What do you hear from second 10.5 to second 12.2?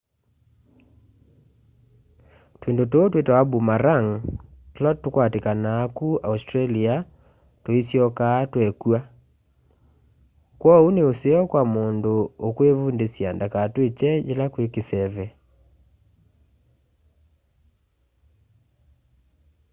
kwoou ni useo kwa mundu